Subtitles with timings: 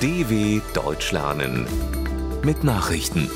[0.00, 1.66] DW Deutsch lernen
[2.44, 3.28] mit Nachrichten.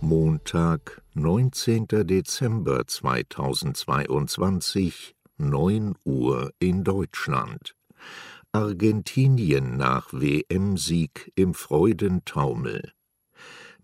[0.00, 1.86] Montag, 19.
[2.06, 7.76] Dezember 2022, 9 Uhr in Deutschland.
[8.50, 12.94] Argentinien nach WM-Sieg im Freudentaumel.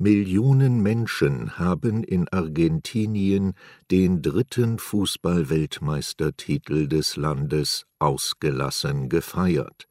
[0.03, 3.53] Millionen Menschen haben in Argentinien
[3.89, 9.87] den dritten Fußballweltmeistertitel des Landes ausgelassen gefeiert.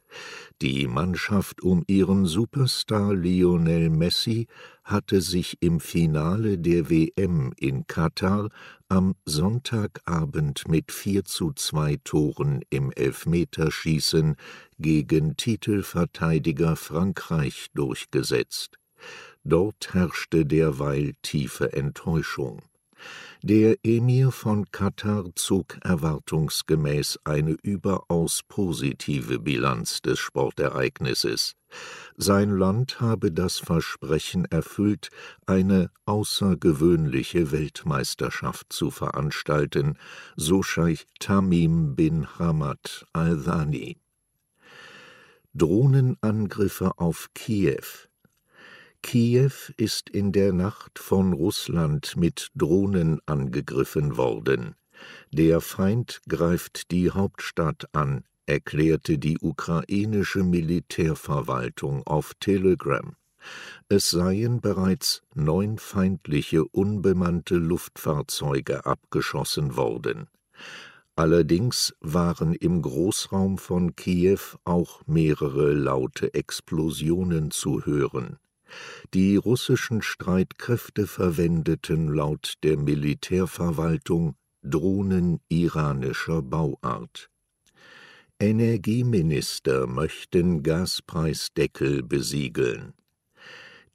[0.62, 4.48] Die Mannschaft um ihren Superstar Lionel Messi
[4.84, 8.50] hatte sich im Finale der WM in Katar
[8.90, 14.36] am Sonntagabend mit 4 zu 2 Toren im Elfmeterschießen
[14.78, 18.78] gegen Titelverteidiger Frankreich durchgesetzt.
[19.44, 22.62] Dort herrschte derweil tiefe Enttäuschung.
[23.42, 31.54] Der Emir von Katar zog erwartungsgemäß eine überaus positive Bilanz des Sportereignisses.
[32.16, 35.10] Sein Land habe das Versprechen erfüllt,
[35.48, 39.98] eine außergewöhnliche Weltmeisterschaft zu veranstalten,
[40.36, 43.98] so Scheich Tamim bin Hamad al-Thani.
[45.54, 48.11] Drohnenangriffe auf Kiew
[49.04, 54.76] Kiew ist in der Nacht von Russland mit Drohnen angegriffen worden.
[55.32, 63.16] Der Feind greift die Hauptstadt an, erklärte die ukrainische Militärverwaltung auf Telegram.
[63.90, 70.28] Es seien bereits neun feindliche unbemannte Luftfahrzeuge abgeschossen worden.
[71.16, 78.38] Allerdings waren im Großraum von Kiew auch mehrere laute Explosionen zu hören.
[79.14, 87.30] Die russischen Streitkräfte verwendeten laut der Militärverwaltung Drohnen iranischer Bauart.
[88.40, 92.94] Energieminister möchten Gaspreisdeckel besiegeln.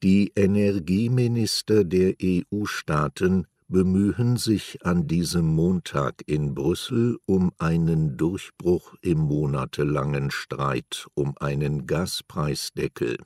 [0.02, 9.18] Die Energieminister der EU-Staaten bemühen sich an diesem Montag in Brüssel um einen Durchbruch im
[9.18, 13.16] monatelangen Streit um einen Gaspreisdeckel.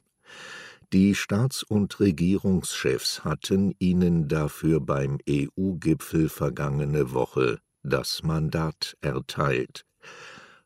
[0.93, 9.87] Die Staats- und Regierungschefs hatten ihnen dafür beim EU-Gipfel vergangene Woche das Mandat erteilt.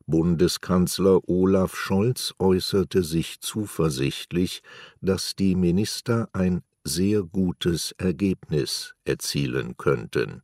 [0.06, 4.62] Bundeskanzler Olaf Scholz äußerte sich zuversichtlich,
[5.02, 10.42] dass die Minister ein sehr gutes Ergebnis erzielen könnten.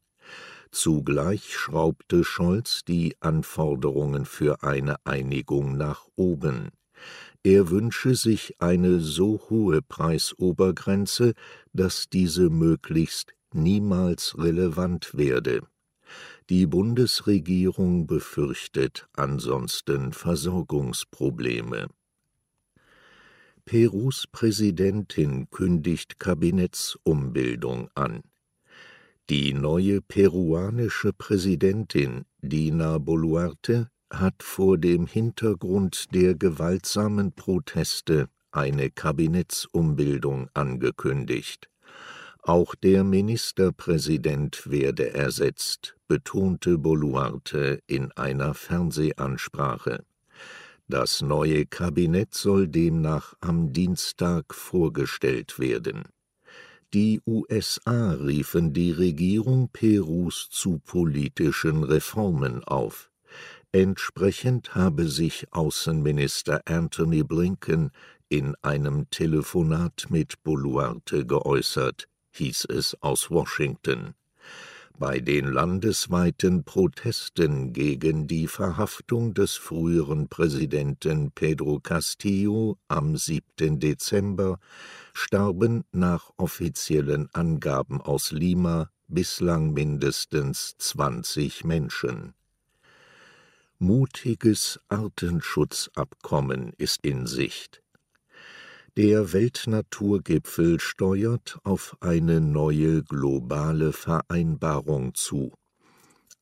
[0.70, 6.68] Zugleich schraubte Scholz die Anforderungen für eine Einigung nach oben.
[7.42, 11.34] Er wünsche sich eine so hohe Preisobergrenze,
[11.72, 15.62] dass diese möglichst niemals relevant werde.
[16.50, 21.88] Die Bundesregierung befürchtet ansonsten Versorgungsprobleme.
[23.64, 28.22] Perus Präsidentin kündigt Kabinettsumbildung an.
[29.30, 40.48] Die neue peruanische Präsidentin Dina Boluarte hat vor dem Hintergrund der gewaltsamen Proteste eine Kabinettsumbildung
[40.54, 41.70] angekündigt.
[42.42, 50.04] Auch der Ministerpräsident werde ersetzt, betonte Boluarte in einer Fernsehansprache.
[50.88, 56.04] Das neue Kabinett soll demnach am Dienstag vorgestellt werden.
[56.92, 63.09] Die USA riefen die Regierung Perus zu politischen Reformen auf.
[63.72, 67.92] Entsprechend habe sich Außenminister Antony Blinken
[68.28, 74.14] in einem Telefonat mit Boluarte geäußert, hieß es aus Washington.
[74.98, 83.78] Bei den landesweiten Protesten gegen die Verhaftung des früheren Präsidenten Pedro Castillo am 7.
[83.78, 84.58] Dezember
[85.14, 92.34] starben nach offiziellen Angaben aus Lima bislang mindestens 20 Menschen.
[93.82, 97.82] Mutiges Artenschutzabkommen ist in Sicht.
[98.98, 105.54] Der Weltnaturgipfel steuert auf eine neue globale Vereinbarung zu.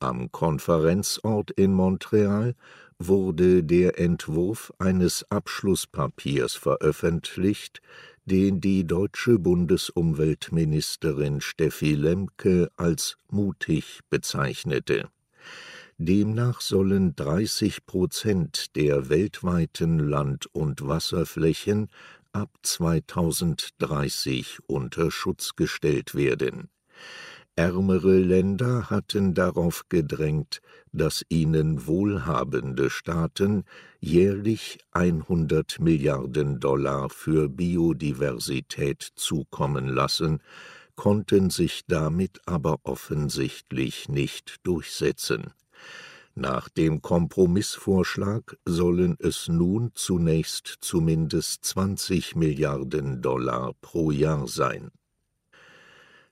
[0.00, 2.56] Am Konferenzort in Montreal
[2.98, 7.80] wurde der Entwurf eines Abschlusspapiers veröffentlicht,
[8.24, 15.08] den die deutsche Bundesumweltministerin Steffi Lemke als mutig bezeichnete
[16.00, 21.88] Demnach sollen 30 Prozent der weltweiten Land- und Wasserflächen
[22.32, 26.68] ab 2030 unter Schutz gestellt werden.
[27.56, 30.60] Ärmere Länder hatten darauf gedrängt,
[30.92, 33.64] dass ihnen wohlhabende Staaten
[33.98, 40.40] jährlich 100 Milliarden Dollar für Biodiversität zukommen lassen,
[40.94, 45.52] konnten sich damit aber offensichtlich nicht durchsetzen.
[46.34, 54.92] Nach dem Kompromissvorschlag sollen es nun zunächst zumindest 20 Milliarden Dollar pro Jahr sein.